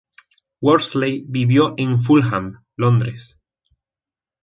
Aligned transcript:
Worsley 0.61 1.25
vivió 1.27 1.75
en 1.77 1.99
Fulham, 1.99 2.63
Londres. 2.75 3.37